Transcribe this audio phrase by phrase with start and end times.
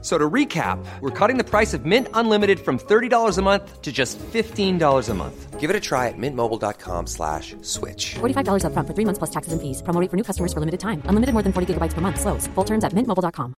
[0.00, 3.90] So to recap, we're cutting the price of Mint Unlimited from $30 a month to
[3.90, 5.58] just $15 a month.
[5.58, 8.14] Give it a try at mintmobile.com slash switch.
[8.20, 9.82] $45 upfront for three months plus taxes and fees.
[9.82, 11.02] Promo rate for new customers for limited time.
[11.06, 12.20] Unlimited more than 40 gigabytes per month.
[12.20, 12.46] Slows.
[12.54, 13.54] Full terms at mintmobile.com.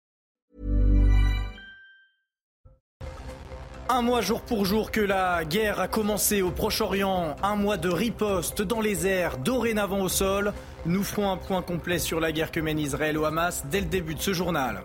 [3.90, 7.88] Un mois jour pour jour que la guerre a commencé au Proche-Orient, un mois de
[7.88, 10.52] riposte dans les airs, dorénavant au sol.
[10.84, 13.86] Nous ferons un point complet sur la guerre que mène Israël au Hamas dès le
[13.86, 14.82] début de ce journal.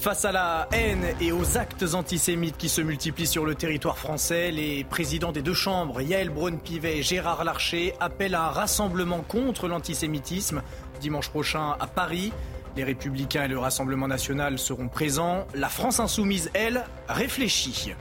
[0.00, 4.50] Face à la haine et aux actes antisémites qui se multiplient sur le territoire français,
[4.50, 9.68] les présidents des deux chambres, Yael Braun-Pivet et Gérard Larcher, appellent à un rassemblement contre
[9.68, 10.62] l'antisémitisme
[11.02, 12.32] dimanche prochain à Paris.
[12.76, 15.46] Les Républicains et le Rassemblement national seront présents.
[15.54, 17.92] La France insoumise, elle, réfléchit.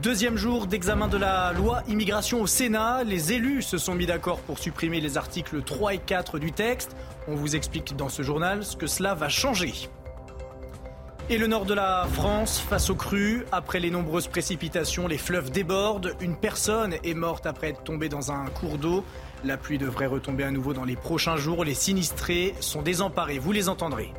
[0.00, 3.02] Deuxième jour d'examen de la loi immigration au Sénat.
[3.02, 6.94] Les élus se sont mis d'accord pour supprimer les articles 3 et 4 du texte.
[7.26, 9.72] On vous explique dans ce journal ce que cela va changer.
[11.32, 15.52] Et le nord de la France, face aux crues, après les nombreuses précipitations, les fleuves
[15.52, 16.16] débordent.
[16.20, 19.04] Une personne est morte après être tombée dans un cours d'eau.
[19.44, 21.64] La pluie devrait retomber à nouveau dans les prochains jours.
[21.64, 23.38] Les sinistrés sont désemparés.
[23.38, 24.12] Vous les entendrez.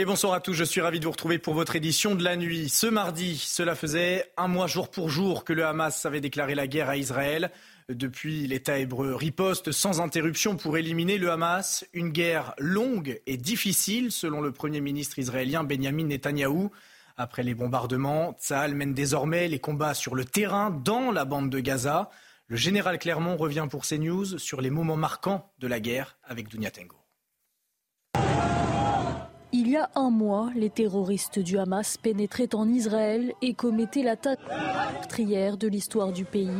[0.00, 2.36] Et bonsoir à tous, je suis ravi de vous retrouver pour votre édition de la
[2.36, 2.68] nuit.
[2.68, 6.68] Ce mardi, cela faisait un mois jour pour jour que le Hamas avait déclaré la
[6.68, 7.50] guerre à Israël.
[7.88, 11.84] Depuis, l'État hébreu riposte sans interruption pour éliminer le Hamas.
[11.94, 16.70] Une guerre longue et difficile, selon le Premier ministre israélien Benjamin Netanyahou.
[17.16, 21.58] Après les bombardements, Tsahal mène désormais les combats sur le terrain dans la bande de
[21.58, 22.08] Gaza.
[22.46, 26.70] Le général Clermont revient pour CNews sur les moments marquants de la guerre avec Dunia
[26.70, 27.07] Tengo.
[29.50, 34.40] Il y a un mois, les terroristes du Hamas pénétraient en Israël et commettaient l'attaque
[34.92, 36.50] meurtrière de l'histoire du pays,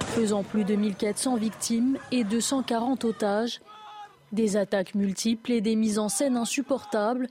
[0.00, 3.60] faisant plus de 1400 victimes et 240 otages.
[4.32, 7.28] Des attaques multiples et des mises en scène insupportables.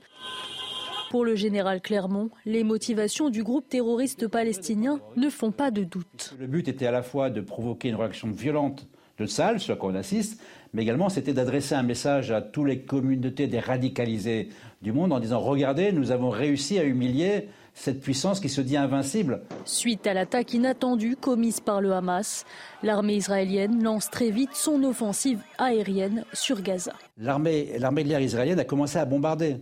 [1.10, 6.34] Pour le général Clermont, les motivations du groupe terroriste palestinien ne font pas de doute.
[6.38, 8.86] Le but était à la fois de provoquer une réaction violente
[9.18, 10.40] de salle, ce à on assiste,
[10.72, 14.48] mais également c'était d'adresser un message à toutes les communautés des radicalisés
[14.80, 18.76] du monde en disant regardez, nous avons réussi à humilier cette puissance qui se dit
[18.76, 19.42] invincible.
[19.64, 22.44] Suite à l'attaque inattendue commise par le Hamas,
[22.82, 26.92] l'armée israélienne lance très vite son offensive aérienne sur Gaza.
[27.18, 29.56] L'armée de l'air israélienne a commencé à bombarder.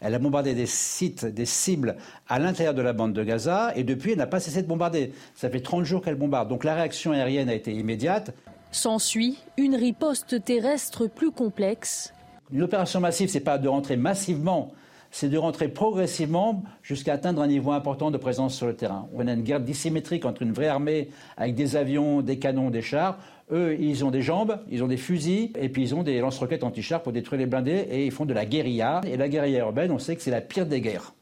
[0.00, 1.96] Elle a bombardé des sites, des cibles
[2.28, 5.12] à l'intérieur de la bande de Gaza et depuis elle n'a pas cessé de bombarder.
[5.36, 6.48] Ça fait 30 jours qu'elle bombarde.
[6.48, 8.34] Donc la réaction aérienne a été immédiate.
[8.74, 12.14] S'ensuit une riposte terrestre plus complexe.
[12.50, 14.72] Une opération massive, ce n'est pas de rentrer massivement,
[15.10, 19.08] c'est de rentrer progressivement jusqu'à atteindre un niveau important de présence sur le terrain.
[19.12, 22.80] On a une guerre dissymétrique entre une vraie armée avec des avions, des canons, des
[22.80, 23.18] chars.
[23.50, 26.64] Eux, ils ont des jambes, ils ont des fusils, et puis ils ont des lance-roquettes
[26.64, 29.02] anti-chars pour détruire les blindés, et ils font de la guérilla.
[29.06, 31.12] Et la guérilla urbaine, on sait que c'est la pire des guerres.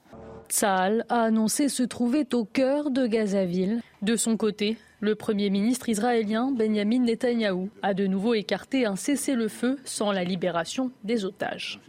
[0.48, 3.80] Tsahal a annoncé se trouver au cœur de Gazaville.
[4.02, 9.78] De son côté, le Premier ministre israélien Benjamin Netanyahou a de nouveau écarté un cessez-le-feu
[9.84, 11.80] sans la libération des otages.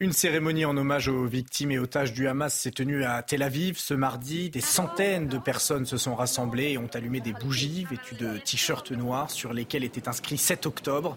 [0.00, 3.78] Une cérémonie en hommage aux victimes et otages du Hamas s'est tenue à Tel Aviv
[3.78, 4.50] ce mardi.
[4.50, 8.90] Des centaines de personnes se sont rassemblées et ont allumé des bougies vêtues de t-shirts
[8.90, 11.16] noirs sur lesquels était inscrit 7 octobre.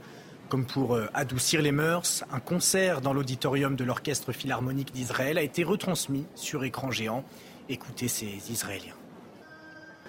[0.50, 5.64] Comme pour adoucir les mœurs, un concert dans l'auditorium de l'Orchestre philharmonique d'Israël a été
[5.64, 7.26] retransmis sur écran géant.
[7.68, 8.94] Écoutez ces Israéliens.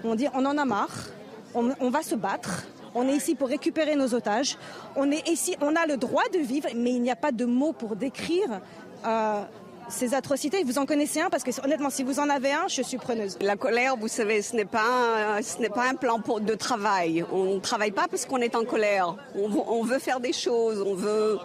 [0.05, 1.09] On dit on en a marre,
[1.55, 2.65] on, va se battre.
[2.95, 4.57] On est ici pour récupérer nos otages.
[4.95, 7.45] On est ici, on a le droit de vivre, mais il n'y a pas de
[7.45, 8.61] mots pour décrire
[9.07, 9.43] euh,
[9.89, 10.63] ces atrocités.
[10.65, 11.31] Vous en connaissez un?
[11.31, 13.39] Parce que honnêtement, si vous en avez un, je suis preneuse.
[13.41, 17.25] La colère, vous savez, ce n'est pas, ce n'est pas un plan de travail.
[17.33, 19.17] On ne travaille pas parce qu'on est en colère.
[19.35, 20.83] On, veut faire des choses.
[20.87, 21.39] On veut,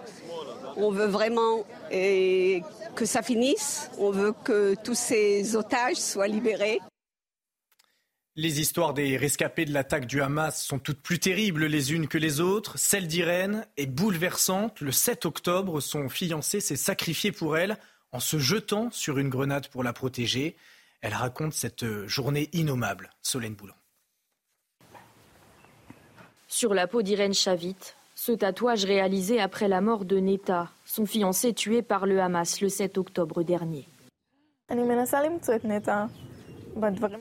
[0.76, 3.90] on veut vraiment que ça finisse.
[3.98, 6.80] On veut que tous ces otages soient libérés.
[8.34, 12.16] Les histoires des rescapés de l'attaque du Hamas sont toutes plus terribles les unes que
[12.16, 12.78] les autres.
[12.78, 14.80] Celle d'Irène est bouleversante.
[14.80, 17.76] Le 7 octobre, son fiancé s'est sacrifié pour elle
[18.10, 20.56] en se jetant sur une grenade pour la protéger.
[21.02, 23.10] Elle raconte cette journée innommable.
[23.20, 23.74] Solène Boulan.
[26.48, 27.76] Sur la peau d'Irène Chavit,
[28.14, 32.70] ce tatouage réalisé après la mort de Neta, son fiancé tué par le Hamas le
[32.70, 33.86] 7 octobre dernier.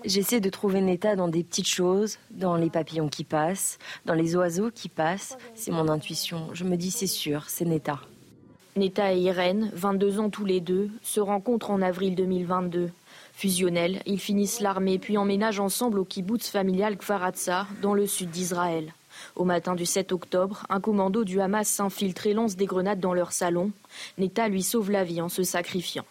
[0.06, 4.36] J'essaie de trouver Neta dans des petites choses, dans les papillons qui passent, dans les
[4.36, 5.38] oiseaux qui passent.
[5.56, 6.50] C'est mon intuition.
[6.54, 8.00] Je me dis c'est sûr, c'est Neta.
[8.78, 12.90] Neta et Irène, 22 ans tous les deux, se rencontrent en avril 2022.
[13.34, 18.94] Fusionnels, ils finissent l'armée puis emménagent ensemble au kibbutz familial Kfaratsa, dans le sud d'Israël.
[19.36, 23.14] Au matin du 7 octobre, un commando du Hamas s'infiltre et lance des grenades dans
[23.14, 23.72] leur salon.
[24.18, 26.06] Neta lui sauve la vie en se sacrifiant.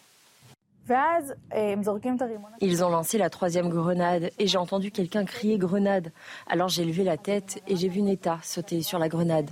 [2.59, 6.11] Ils ont lancé la troisième grenade et j'ai entendu quelqu'un crier grenade.
[6.47, 9.49] Alors j'ai levé la tête et j'ai vu Neta sauter sur la grenade.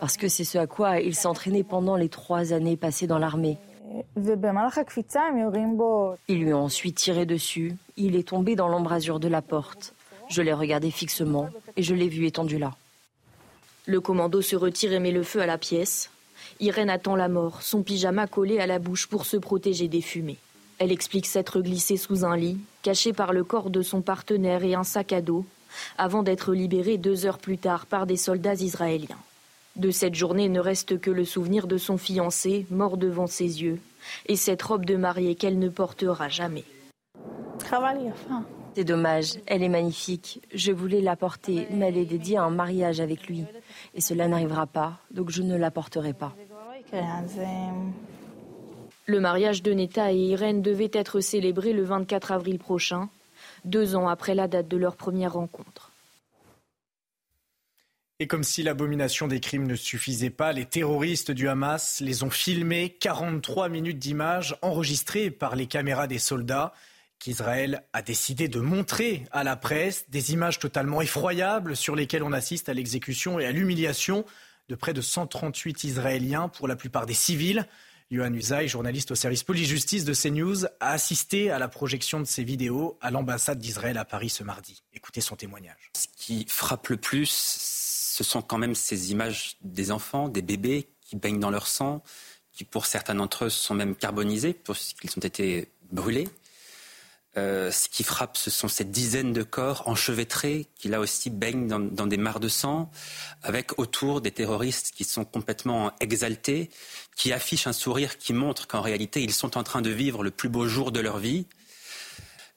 [0.00, 3.58] Parce que c'est ce à quoi il s'entraînait pendant les trois années passées dans l'armée.
[6.28, 7.74] Ils lui ont ensuite tiré dessus.
[7.96, 9.94] Il est tombé dans l'embrasure de la porte.
[10.28, 12.74] Je l'ai regardé fixement et je l'ai vu étendu là.
[13.86, 16.10] Le commando se retire et met le feu à la pièce.
[16.60, 20.38] Irène attend la mort, son pyjama collé à la bouche pour se protéger des fumées.
[20.78, 24.74] Elle explique s'être glissée sous un lit, cachée par le corps de son partenaire et
[24.74, 25.44] un sac à dos,
[25.96, 29.18] avant d'être libérée deux heures plus tard par des soldats israéliens.
[29.76, 33.80] De cette journée ne reste que le souvenir de son fiancé, mort devant ses yeux,
[34.26, 36.64] et cette robe de mariée qu'elle ne portera jamais.
[38.74, 40.40] C'est dommage, elle est magnifique.
[40.54, 43.44] Je voulais la porter, mais elle est dédiée à un mariage avec lui.
[43.94, 46.34] Et cela n'arrivera pas, donc je ne la porterai pas.
[49.08, 53.08] Le mariage de Neta et Irène devait être célébré le 24 avril prochain,
[53.64, 55.92] deux ans après la date de leur première rencontre.
[58.20, 62.28] Et comme si l'abomination des crimes ne suffisait pas, les terroristes du Hamas les ont
[62.28, 66.74] filmés 43 minutes d'images enregistrées par les caméras des soldats
[67.18, 72.32] qu'Israël a décidé de montrer à la presse des images totalement effroyables sur lesquelles on
[72.32, 74.26] assiste à l'exécution et à l'humiliation
[74.68, 77.66] de près de 138 Israéliens, pour la plupart des civils.
[78.10, 82.42] Yohann Usaï, journaliste au service police-justice de CNews, a assisté à la projection de ces
[82.42, 84.82] vidéos à l'ambassade d'Israël à Paris ce mardi.
[84.94, 85.90] Écoutez son témoignage.
[85.94, 90.88] Ce qui frappe le plus, ce sont quand même ces images des enfants, des bébés
[91.02, 92.02] qui baignent dans leur sang,
[92.52, 96.28] qui pour certains d'entre eux sont même carbonisés, puisqu'ils ont été brûlés.
[97.36, 101.68] Euh, ce qui frappe, ce sont ces dizaines de corps enchevêtrés qui là aussi baignent
[101.68, 102.90] dans, des mares de sang,
[103.42, 106.70] avec autour des terroristes qui sont complètement exaltés,
[107.16, 110.30] qui affichent un sourire qui montre qu'en réalité ils sont en train de vivre le
[110.30, 111.46] plus beau jour de leur vie.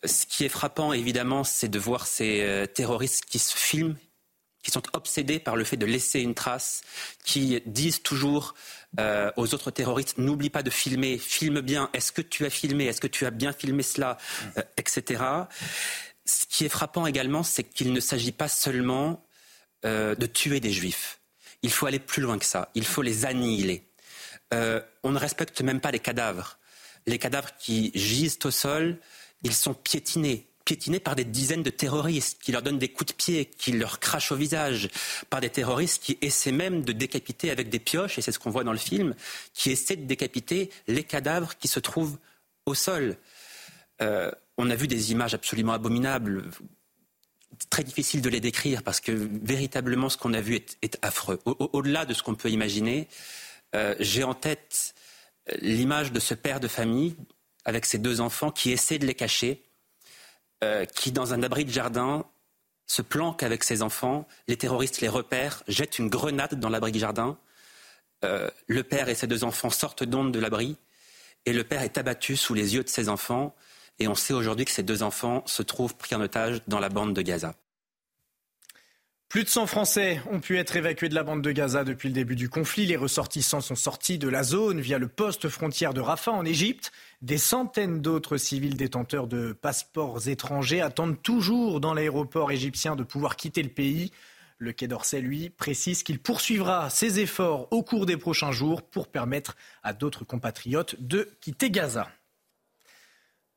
[0.06, 3.98] Ce qui est frappant, évidemment, c'est de voir ces euh, terroristes qui se filment,
[4.64, 6.82] qui sont obsédés par le fait de laisser une trace,
[7.24, 8.56] qui disent toujours
[9.00, 12.86] euh, aux autres terroristes n'oublie pas de filmer, filme bien, est-ce que tu as filmé,
[12.86, 14.18] est-ce que tu as bien filmé cela,
[14.58, 15.24] euh, etc.
[16.26, 19.26] Ce qui est frappant également, c'est qu'il ne s'agit pas seulement
[19.86, 21.20] euh, de tuer des juifs.
[21.62, 23.88] Il faut aller plus loin que ça, il faut les annihiler.
[24.52, 26.58] on ne respecte même pas les cadavres.
[27.08, 29.00] Les cadavres qui gisent au sol,
[29.44, 33.18] ils sont piétinés, piétinés par des dizaines de terroristes qui leur donnent des coups de
[33.18, 34.90] pied, qui leur crachent au visage,
[35.30, 38.52] par des terroristes qui essaient même de décapiter avec des pioches, et c'est ce qu'on
[38.52, 39.14] voit dans le film,
[39.54, 42.18] qui essaient de décapiter les cadavres qui se trouvent
[42.66, 43.18] au sol.
[44.02, 46.50] Euh, on a vu des images absolument abominables,
[47.70, 51.40] très difficile de les décrire parce que véritablement ce qu'on a vu est, affreux.
[51.44, 53.10] Au-delà de ce qu'on peut imaginer,
[53.76, 54.96] euh, j'ai en tête
[55.60, 57.18] l'image de ce père de famille
[57.66, 59.66] avec ses deux enfants qui essaie de les cacher
[60.64, 62.26] euh, qui, dans un abri de jardin,
[62.88, 64.28] se planque avec ses enfants.
[64.48, 67.38] Les terroristes les repèrent, jettent une grenade dans l'abri de jardin.
[68.24, 70.78] Euh, le père et ses deux enfants sortent d'onde de l'abri
[71.46, 73.56] et le père est abattu sous les yeux de ses enfants.
[74.00, 76.90] Et on sait aujourd'hui que ces deux enfants se trouvent pris en otage dans la
[76.90, 77.56] bande de Gaza.
[79.32, 82.14] Plus de 100 Français ont pu être évacués de la bande de Gaza depuis le
[82.14, 82.86] début du conflit.
[82.86, 86.92] Les ressortissants sont sortis de la zone via le poste frontière de Rafah en Égypte.
[87.22, 93.38] Des centaines d'autres civils détenteurs de passeports étrangers attendent toujours dans l'aéroport égyptien de pouvoir
[93.38, 94.12] quitter le pays.
[94.58, 99.08] Le Quai d'Orsay, lui, précise qu'il poursuivra ses efforts au cours des prochains jours pour
[99.08, 102.10] permettre à d'autres compatriotes de quitter Gaza.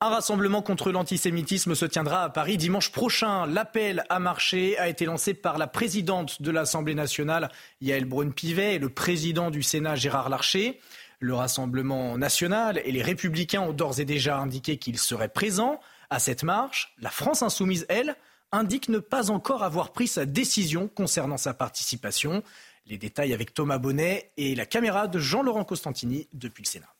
[0.04, 3.46] Un rassemblement contre l'antisémitisme se tiendra à Paris dimanche prochain.
[3.46, 8.78] L'appel à marcher a été lancé par la présidente de l'Assemblée nationale, Yael Braun-Pivet, et
[8.78, 10.78] le président du Sénat, Gérard Larcher.
[11.20, 15.80] Le Rassemblement national et les Républicains ont d'ores et déjà indiqué qu'ils seraient présents
[16.11, 16.94] à cette marche.
[16.99, 18.14] La France insoumise, elle,
[18.52, 22.42] indique ne pas encore avoir pris sa décision concernant sa participation.
[22.84, 26.93] Les détails avec Thomas Bonnet et la caméra de Jean-Laurent Costantini depuis le Sénat.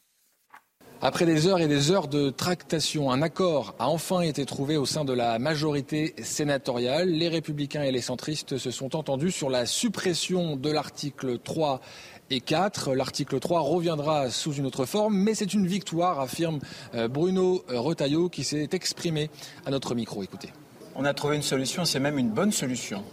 [1.07, 4.87] Après des heures et des heures de tractation, un accord a enfin été trouvé au
[4.87, 7.11] sein de la majorité sénatoriale.
[7.11, 11.83] Les républicains et les centristes se sont entendus sur la suppression de l'article 3
[12.31, 12.95] et 4.
[12.95, 16.61] L'article 3 reviendra sous une autre forme, mais c'est une victoire, affirme
[16.95, 19.29] euh, Bruno Retailleau qui s'est exprimé
[19.67, 20.23] à notre micro.
[20.23, 20.49] Écoutez.
[20.95, 23.05] On a trouvé une solution, c'est même une bonne solution.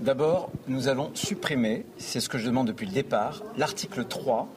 [0.00, 4.48] D'abord, nous allons supprimer, c'est ce que je demande depuis le départ, l'article 3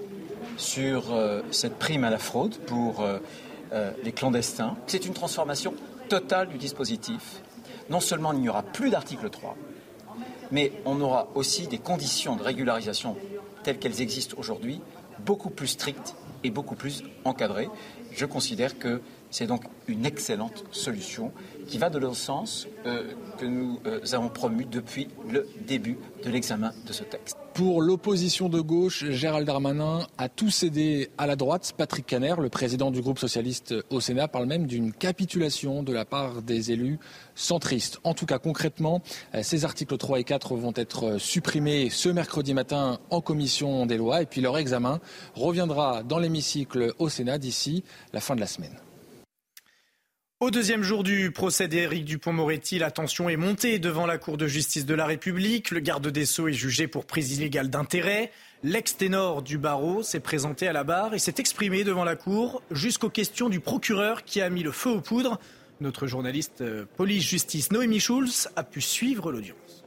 [0.58, 3.20] sur euh, cette prime à la fraude pour euh,
[4.04, 4.76] les clandestins.
[4.88, 5.74] C'est une transformation
[6.10, 7.42] totale du dispositif.
[7.90, 9.56] Non seulement il n'y aura plus d'article 3,
[10.52, 13.16] mais on aura aussi des conditions de régularisation
[13.64, 14.82] telles qu'elles existent aujourd'hui,
[15.20, 17.70] beaucoup plus strictes et beaucoup plus encadrées.
[18.12, 21.32] Je considère que c'est donc une excellente solution
[21.68, 26.30] qui va de le sens euh, que nous euh, avons promu depuis le début de
[26.30, 27.38] l'examen de ce texte.
[27.54, 31.74] Pour l'opposition de gauche, Gérald Darmanin a tout cédé à la droite.
[31.76, 36.06] Patrick Caner, le président du groupe socialiste au Sénat, parle même d'une capitulation de la
[36.06, 36.98] part des élus
[37.36, 38.00] centristes.
[38.06, 39.02] En tout cas, concrètement,
[39.36, 43.98] euh, ces articles 3 et 4 vont être supprimés ce mercredi matin en commission des
[43.98, 45.02] lois et puis leur examen
[45.36, 48.78] reviendra dans l'hémicycle au Sénat d'ici la fin de la semaine.
[50.42, 54.48] Au deuxième jour du procès d'Éric Dupont-Moretti, la tension est montée devant la Cour de
[54.48, 55.70] justice de la République.
[55.70, 58.32] Le garde des Sceaux est jugé pour prise illégale d'intérêt.
[58.64, 63.12] L'ex-ténor du barreau s'est présenté à la barre et s'est exprimé devant la Cour jusqu'aux
[63.12, 65.40] questions du procureur qui a mis le feu aux poudres.
[65.80, 69.81] Notre journaliste euh, police-justice Noémie Schulz a pu suivre l'audience.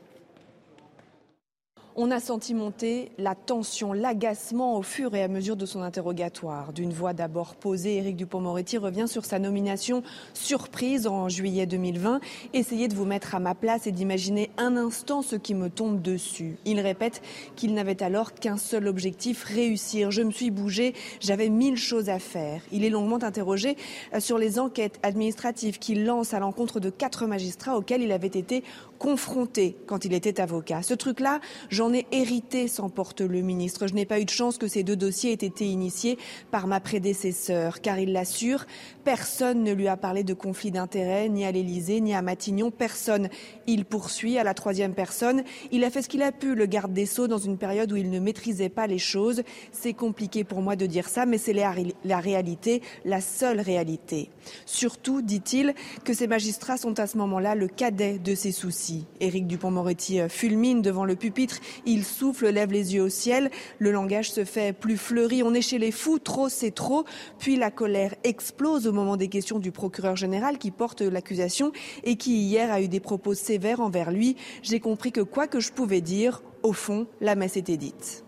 [1.97, 6.73] On a senti monter la tension, l'agacement au fur et à mesure de son interrogatoire.
[6.73, 12.19] D'une voix d'abord posée, Éric Dupont-Moretti revient sur sa nomination surprise en juillet 2020.
[12.53, 16.03] Essayez de vous mettre à ma place et d'imaginer un instant ce qui me tombe
[16.03, 16.57] dessus.
[16.65, 17.23] Il répète
[17.55, 20.11] qu'il n'avait alors qu'un seul objectif, réussir.
[20.11, 22.61] Je me suis bougé, j'avais mille choses à faire.
[22.73, 23.77] Il est longuement interrogé
[24.15, 28.27] euh, sur les enquêtes administratives qu'il lance à l'encontre de quatre magistrats auxquels il avait
[28.27, 28.65] été
[28.99, 30.83] confronté quand il était avocat.
[30.83, 33.87] Ce truc-là, j'en ai hérité, s'emporte le ministre.
[33.87, 36.19] Je n'ai pas eu de chance que ces deux dossiers aient été initiés
[36.51, 38.67] par ma prédécesseur, car il l'assure,
[39.05, 43.29] personne ne lui a parlé de conflit d'intérêts, ni à l'Élysée, ni à Matignon, personne.
[43.67, 45.43] Il poursuit à la troisième personne.
[45.73, 47.97] Il a fait ce qu'il a pu, le garde des Sceaux, dans une période où
[47.97, 49.43] il ne maîtrisait pas les choses.
[49.73, 51.75] C'est compliqué pour moi de dire ça, mais c'est la,
[52.05, 54.31] la réalité, la seule réalité.
[54.67, 55.75] Surtout, dit-il,
[56.05, 59.07] que ces magistrats sont à ce moment-là le cadet de ses soucis.
[59.21, 63.91] Éric Dupont-Moretti euh, fulmine devant le pupitre, il souffle, lève les yeux au ciel, le
[63.91, 67.05] langage se fait plus fleuri, on est chez les fous, trop c'est trop,
[67.39, 71.73] puis la colère explose au moment des questions du procureur général qui porte l'accusation
[72.05, 74.37] et qui hier a eu des propos sévères envers lui.
[74.63, 78.25] J'ai compris que quoi que je pouvais dire, au fond, la messe était dite.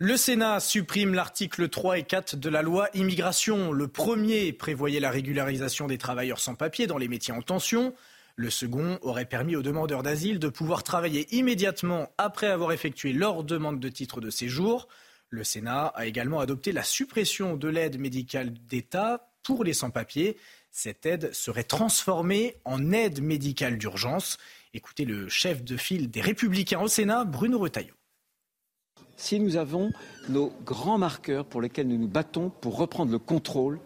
[0.00, 3.72] Le Sénat supprime l'article 3 et 4 de la loi immigration.
[3.72, 7.94] Le premier prévoyait la régularisation des travailleurs sans papier dans les métiers en tension.
[8.38, 13.42] Le second aurait permis aux demandeurs d'asile de pouvoir travailler immédiatement après avoir effectué leur
[13.42, 14.86] demande de titre de séjour.
[15.28, 20.36] Le Sénat a également adopté la suppression de l'aide médicale d'État pour les sans-papiers.
[20.70, 24.38] Cette aide serait transformée en aide médicale d'urgence.
[24.72, 27.94] Écoutez le chef de file des Républicains au Sénat, Bruno Retailleau.
[29.16, 29.90] Si nous avons
[30.28, 33.80] nos grands marqueurs pour lesquels nous nous battons pour reprendre le contrôle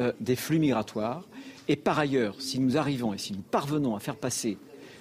[0.00, 1.28] euh, des flux migratoires,
[1.68, 4.58] et par ailleurs, si nous arrivons et si nous parvenons à faire passer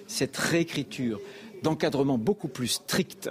[0.08, 1.20] cette réécriture
[1.62, 3.30] d'encadrement beaucoup plus strict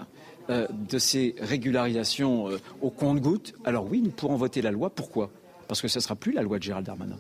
[0.51, 4.91] euh, de ces régularisations euh, au compte-gouttes, alors oui, nous pourrons voter la loi.
[4.91, 5.31] Pourquoi?
[5.69, 7.19] Parce que ce ne sera plus la loi de Gérald Darmanin.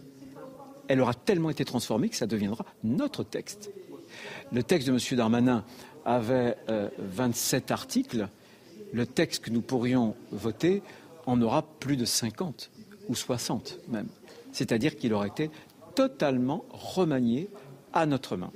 [0.88, 3.71] Elle aura tellement été transformée que ça deviendra notre texte.
[4.50, 5.16] Le texte de M.
[5.16, 5.64] Darmanin
[6.04, 6.57] avait
[6.99, 8.28] 27 euh, articles.
[8.92, 10.83] Le texte que nous pourrions voter
[11.25, 12.71] en aura plus de 50
[13.09, 14.09] ou 60 même.
[14.52, 15.50] C'est-à-dire qu'il aurait été
[15.94, 17.50] totalement remanié
[17.92, 18.52] à notre main.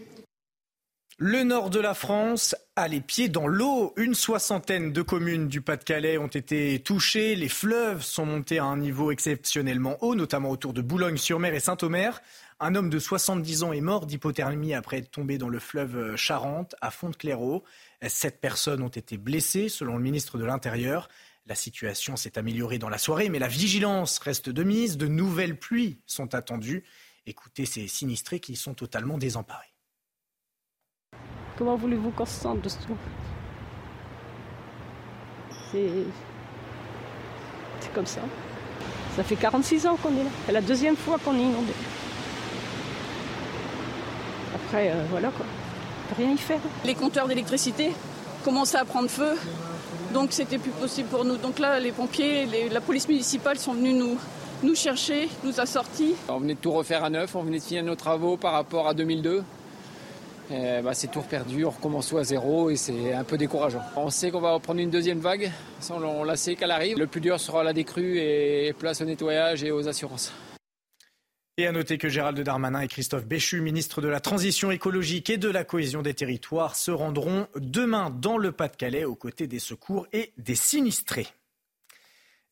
[1.19, 3.95] Le nord de la France a les pieds dans l'eau.
[3.97, 7.35] Une soixantaine de communes du Pas-de-Calais ont été touchées.
[7.37, 12.21] Les fleuves sont montés à un niveau exceptionnellement haut, notamment autour de Boulogne-sur-Mer et Saint-Omer.
[12.61, 16.75] Un homme de 70 ans est mort d'hypothermie après être tombé dans le fleuve Charente,
[16.83, 17.65] à Font-de-Clairaut.
[18.07, 21.09] Sept personnes ont été blessées, selon le ministre de l'Intérieur.
[21.47, 24.99] La situation s'est améliorée dans la soirée, mais la vigilance reste de mise.
[24.99, 26.85] De nouvelles pluies sont attendues.
[27.29, 29.75] Écoutez ces sinistrés qui sont totalement désemparés.
[31.59, 32.97] Comment voulez-vous qu'on se sente de ce tout
[35.73, 35.91] C'est...
[37.81, 38.21] C'est comme ça.
[39.17, 40.31] Ça fait 46 ans qu'on est là.
[40.47, 41.73] C'est la deuxième fois qu'on est inondé.
[44.55, 45.47] Après, euh, voilà quoi.
[45.47, 46.61] On peut rien y faire.
[46.85, 47.93] Les compteurs d'électricité
[48.45, 49.37] commençaient à prendre feu.
[50.15, 51.39] Donc c'était plus possible pour nous.
[51.39, 54.17] Donc là, les pompiers, la police municipale sont venus nous,
[54.63, 56.15] nous chercher, nous a sortis.
[56.29, 58.89] On venait de tout refaire à neuf, on venait de finir nos travaux par rapport
[58.89, 59.43] à 2002.
[60.51, 63.83] bah, c'est tour perdu, on recommence tout à zéro et c'est un peu décourageant.
[63.97, 65.51] On sait qu'on va prendre une deuxième vague,
[65.91, 66.99] on, on la sait qu'elle arrive.
[66.99, 70.33] Le plus dur sera la décrue et place au nettoyage et aux assurances.
[71.59, 75.39] Et à noter que Gérald Darmanin et Christophe Béchu, ministre de la Transition écologique et
[75.39, 80.07] de la cohésion des territoires, se rendront demain dans le Pas-de-Calais aux côtés des secours
[80.13, 81.29] et des sinistrés.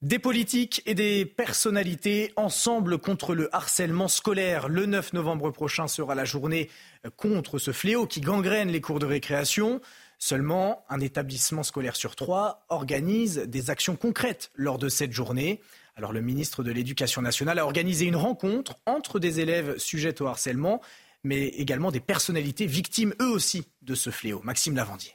[0.04, 4.68] Des politiques et des personnalités ensemble contre le harcèlement scolaire.
[4.68, 6.68] Le 9 novembre prochain sera la journée
[7.16, 9.80] contre ce fléau qui gangrène les cours de récréation.
[10.18, 15.62] Seulement, un établissement scolaire sur trois organise des actions concrètes lors de cette journée.
[15.96, 20.26] Alors le ministre de l'Éducation nationale a organisé une rencontre entre des élèves sujets au
[20.26, 20.82] harcèlement,
[21.22, 24.42] mais également des personnalités victimes eux aussi de ce fléau.
[24.44, 25.14] Maxime Lavandier.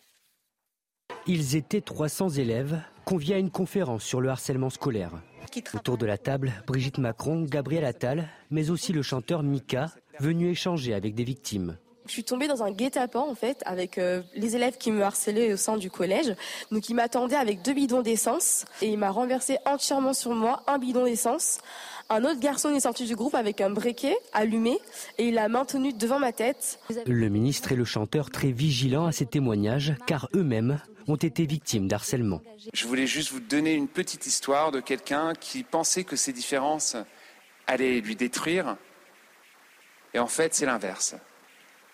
[1.31, 5.11] Ils étaient 300 élèves conviés à une conférence sur le harcèlement scolaire.
[5.75, 10.95] Autour de la table, Brigitte Macron, Gabriel Attal, mais aussi le chanteur Mika, venu échanger
[10.95, 11.77] avec des victimes.
[12.07, 15.53] Je suis tombée dans un guet-apens en fait avec euh, les élèves qui me harcelaient
[15.53, 16.33] au sein du collège.
[16.71, 20.79] Donc il m'attendait avec deux bidons d'essence et il m'a renversé entièrement sur moi un
[20.79, 21.59] bidon d'essence.
[22.09, 24.79] Un autre garçon est sorti du groupe avec un briquet allumé
[25.19, 26.79] et il l'a maintenu devant ma tête.
[27.05, 30.79] Le ministre et le chanteur très vigilants à ces témoignages car eux-mêmes
[31.11, 32.41] ont été victimes d'harcèlement.
[32.73, 36.95] Je voulais juste vous donner une petite histoire de quelqu'un qui pensait que ces différences
[37.67, 38.77] allaient lui détruire.
[40.13, 41.15] Et en fait, c'est l'inverse.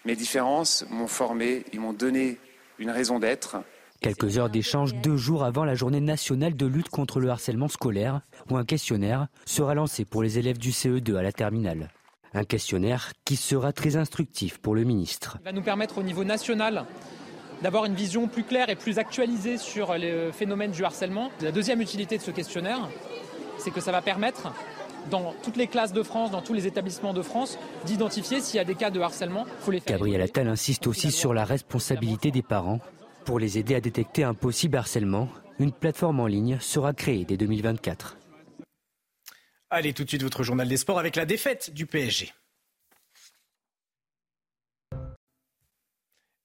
[0.06, 2.38] Mes différences m'ont formé, ils m'ont donné
[2.78, 3.58] une raison d'être.
[4.02, 8.22] Quelques heures d'échange deux jours avant la journée nationale de lutte contre le harcèlement scolaire,
[8.50, 11.90] où un questionnaire sera lancé pour les élèves du CE2 à la terminale.
[12.34, 15.38] Un questionnaire qui sera très instructif pour le ministre.
[15.42, 16.86] Il va nous permettre au niveau national
[17.62, 21.32] d'avoir une vision plus claire et plus actualisée sur les phénomènes du harcèlement.
[21.42, 22.90] La deuxième utilité de ce questionnaire,
[23.58, 24.52] c'est que ça va permettre
[25.10, 28.60] dans toutes les classes de France, dans tous les établissements de France, d'identifier s'il y
[28.60, 29.46] a des cas de harcèlement.
[29.60, 29.98] Faut les faire.
[29.98, 32.80] Gabriel Attal insiste aussi sur la responsabilité des parents.
[33.24, 37.38] Pour les aider à détecter un possible harcèlement, une plateforme en ligne sera créée dès
[37.38, 38.18] 2024.
[39.72, 42.32] Allez, tout de suite, votre journal des sports avec la défaite du PSG.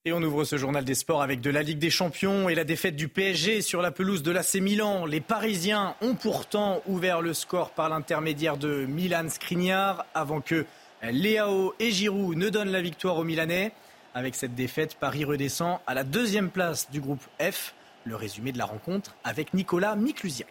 [0.03, 2.63] Et on ouvre ce journal des sports avec de la Ligue des Champions et la
[2.63, 5.05] défaite du PSG sur la pelouse de l'AC Milan.
[5.05, 10.65] Les Parisiens ont pourtant ouvert le score par l'intermédiaire de Milan Skriniar avant que
[11.03, 13.73] Léao et Giroud ne donnent la victoire aux Milanais.
[14.15, 17.75] Avec cette défaite, Paris redescend à la deuxième place du groupe F.
[18.03, 20.47] Le résumé de la rencontre avec Nicolas Miklusiak.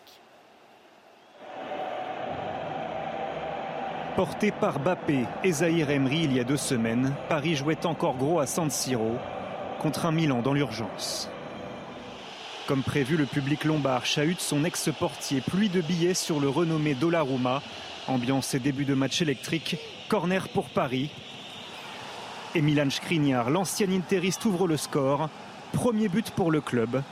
[4.14, 8.38] Porté par Bappé et Zahir Emery il y a deux semaines, Paris jouait encore gros
[8.38, 9.18] à San Siro
[9.80, 11.28] contre un Milan dans l'urgence.
[12.66, 17.62] Comme prévu, le public lombard chahute son ex-portier, pluie de billets sur le renommé Donnarumma.
[18.06, 19.76] Ambiance et début de match électrique,
[20.08, 21.10] corner pour Paris.
[22.54, 25.28] Et Milan Skriniar, l'ancien interiste, ouvre le score.
[25.72, 27.02] Premier but pour le club.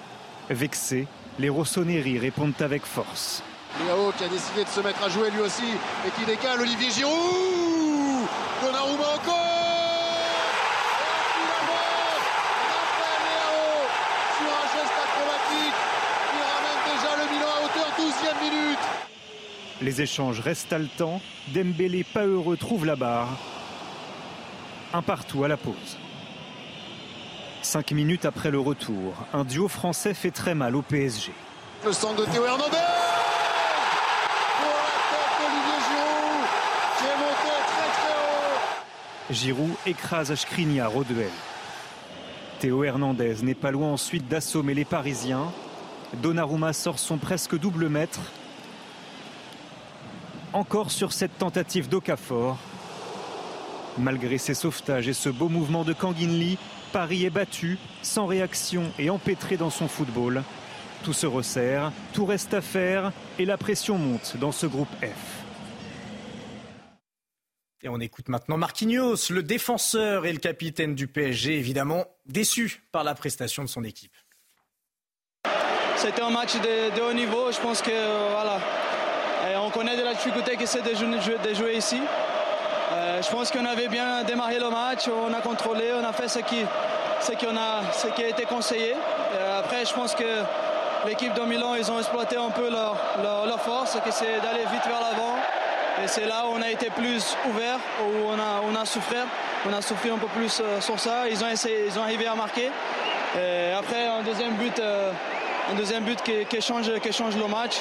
[0.51, 1.07] Vexé,
[1.39, 3.43] les Rossoneri répondent avec force.
[3.85, 5.69] Léao qui a décidé de se mettre à jouer lui aussi
[6.07, 8.27] et qui décale Olivier Giroud
[8.63, 9.48] Donnarumma encore
[19.81, 21.21] Les échanges restent haletants.
[21.55, 23.29] Dembélé, pas heureux, trouve la barre.
[24.93, 25.99] Un partout à la pause.
[27.63, 31.33] Cinq minutes après le retour, un duo français fait très mal au PSG.
[31.85, 32.65] Le centre de Théo Hernandez
[34.59, 36.47] Pour la tête d'Olivier Giroud
[36.99, 41.31] qui est monté très très haut Giroud écrase Skriniar au duel.
[42.59, 45.53] Théo Hernandez n'est pas loin ensuite d'assommer les Parisiens.
[46.15, 48.21] Donnarumma sort son presque double mètre
[50.53, 52.59] encore sur cette tentative d'Okafor.
[53.99, 56.59] Malgré ses sauvetages et ce beau mouvement de Kanginli,
[56.93, 60.43] Paris est battu, sans réaction et empêtré dans son football.
[61.05, 65.45] Tout se resserre, tout reste à faire et la pression monte dans ce groupe F.
[67.83, 73.05] Et on écoute maintenant Marquinhos, le défenseur et le capitaine du PSG, évidemment déçu par
[73.05, 74.17] la prestation de son équipe.
[75.97, 78.61] C'était un match de, de haut niveau, je pense que voilà,
[79.47, 82.01] et on connaît de la difficulté que c'est de de jouer ici.
[82.91, 86.29] Euh, je pense qu'on avait bien démarré le match, on a contrôlé, on a fait
[86.29, 86.65] ce qui,
[87.21, 88.93] ce qui, a, ce qui a été conseillé.
[88.93, 90.25] Et après, je pense que
[91.07, 95.01] l'équipe de Milan, ils ont exploité un peu leur, leur, force, c'est d'aller vite vers
[95.01, 95.37] l'avant.
[96.03, 99.27] Et c'est là où on a été plus ouvert, où on a, on a souffert.
[99.69, 101.29] On a souffert un peu plus euh, sur ça.
[101.29, 102.71] Ils ont, essayé, ils ont arrivé à marquer.
[103.79, 105.13] Après, un deuxième but, euh,
[105.71, 107.81] un deuxième but qui, qui, change, qui change le match.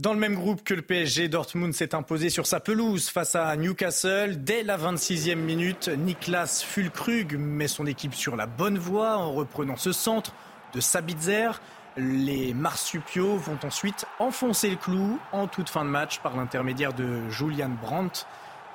[0.00, 3.54] Dans le même groupe que le PSG, Dortmund s'est imposé sur sa pelouse face à
[3.54, 4.42] Newcastle.
[4.42, 9.76] Dès la 26e minute, Niklas Fulkrug met son équipe sur la bonne voie en reprenant
[9.76, 10.32] ce centre
[10.72, 11.60] de Sabitzer.
[11.96, 17.30] Les marsupiaux vont ensuite enfoncer le clou en toute fin de match par l'intermédiaire de
[17.30, 18.26] Julian Brandt.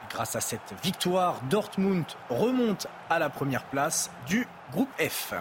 [0.10, 5.34] Grâce à cette victoire, Dortmund remonte à la première place du groupe F.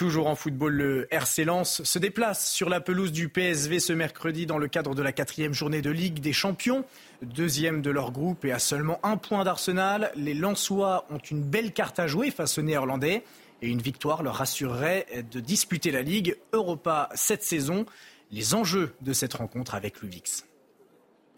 [0.00, 4.46] Toujours en football, le RC Lens se déplace sur la pelouse du PSV ce mercredi
[4.46, 6.86] dans le cadre de la quatrième journée de Ligue des Champions.
[7.20, 11.74] Deuxième de leur groupe et à seulement un point d'Arsenal, les Lensois ont une belle
[11.74, 13.24] carte à jouer face aux Néerlandais
[13.60, 17.84] et une victoire leur assurerait de disputer la Ligue Europa cette saison.
[18.30, 20.49] Les enjeux de cette rencontre avec l'UVIX.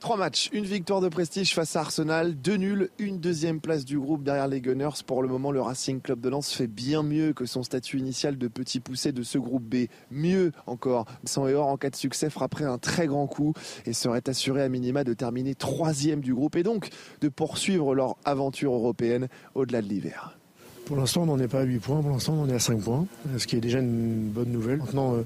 [0.02, 4.00] Trois matchs, une victoire de prestige face à Arsenal, deux nuls, une deuxième place du
[4.00, 5.04] groupe derrière les Gunners.
[5.06, 8.36] Pour le moment, le Racing Club de Lens fait bien mieux que son statut initial
[8.36, 9.86] de petit poussé de ce groupe B.
[10.10, 13.54] Mieux encore, sans et en cas de succès frapperait un très grand coup
[13.86, 16.88] et serait assuré à minima de terminer troisième du groupe et donc
[17.20, 20.36] de poursuivre leur aventure européenne au-delà de l'hiver.
[20.84, 22.58] Pour l'instant, on n'en est pas à 8 points, pour l'instant, on en est à
[22.58, 23.06] 5 points,
[23.38, 24.78] ce qui est déjà une bonne nouvelle.
[24.78, 25.22] Maintenant, euh,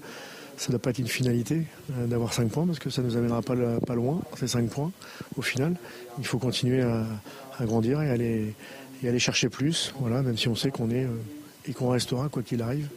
[0.57, 3.09] ça ne doit pas être une finalité euh, d'avoir 5 points parce que ça ne
[3.09, 3.55] nous amènera pas,
[3.95, 4.91] loin, ces 5 points
[5.37, 5.77] au final.
[6.19, 7.07] Il faut continuer à,
[7.63, 8.55] grandir et aller,
[9.03, 11.17] et aller chercher plus, voilà, même si on sait qu'on est euh,
[11.69, 12.89] et qu'on restera, quoi qu'il arrive,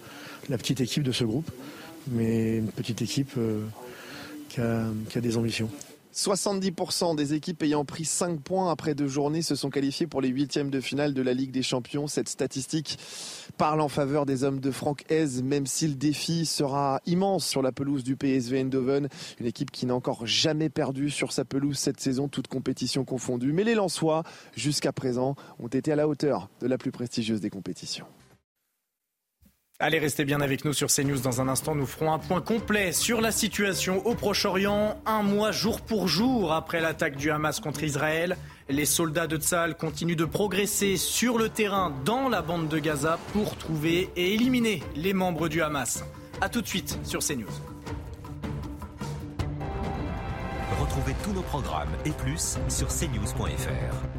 [0.48, 1.50] la petite équipe de ce groupe,
[2.08, 3.66] mais une petite équipe euh,
[4.50, 5.70] qui a des ambitions.
[6.14, 10.30] 70% des équipes ayant pris 5 points après deux journées se sont qualifiées pour les
[10.30, 12.08] huitièmes de finale de la Ligue des Champions.
[12.08, 12.98] Cette statistique
[13.58, 17.62] parle en faveur des hommes de Franck Hez, même si le défi sera immense sur
[17.62, 19.08] la pelouse du PSV Eindhoven,
[19.40, 23.54] une équipe qui n'a encore jamais perdu sur sa pelouse cette saison, toute compétition confondue.
[23.54, 24.24] Mais les Lensois,
[24.56, 28.08] jusqu'à présent, ont été à la hauteur de la plus prestigieuse des compétitions.
[29.82, 31.20] Allez, restez bien avec nous sur CNews.
[31.20, 35.54] Dans un instant, nous ferons un point complet sur la situation au Proche-Orient, un mois
[35.54, 38.36] jour pour jour après l'attaque du Hamas contre Israël.
[38.68, 43.20] Les soldats de Tzal continuent de progresser sur le terrain dans la bande de Gaza
[43.32, 46.04] pour trouver et éliminer les membres du Hamas.
[46.42, 47.48] A tout de suite sur CNews.
[50.82, 54.19] Retrouvez tous nos programmes et plus sur cnews.fr.